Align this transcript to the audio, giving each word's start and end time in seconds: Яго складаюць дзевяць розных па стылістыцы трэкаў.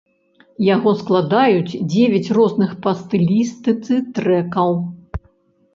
Яго 0.75 0.93
складаюць 1.01 1.77
дзевяць 1.93 2.33
розных 2.39 2.75
па 2.87 2.91
стылістыцы 3.03 3.93
трэкаў. 4.19 4.69